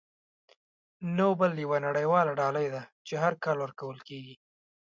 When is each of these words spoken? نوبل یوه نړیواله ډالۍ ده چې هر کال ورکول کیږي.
نوبل 1.17 1.51
یوه 1.65 1.77
نړیواله 1.87 2.31
ډالۍ 2.39 2.67
ده 2.73 2.81
چې 3.07 3.13
هر 3.23 3.33
کال 3.43 3.57
ورکول 3.61 3.97
کیږي. 4.07 4.35